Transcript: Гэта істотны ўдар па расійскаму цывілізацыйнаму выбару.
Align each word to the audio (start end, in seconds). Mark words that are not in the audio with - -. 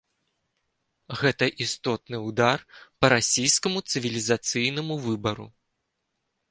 Гэта 1.19 1.45
істотны 1.65 2.17
ўдар 2.29 2.59
па 3.03 3.07
расійскаму 3.15 3.79
цывілізацыйнаму 3.91 4.95
выбару. 5.07 5.47